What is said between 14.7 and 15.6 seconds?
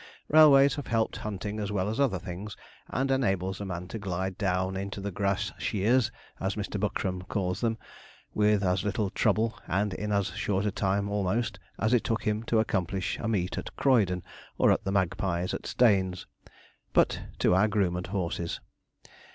at the Magpies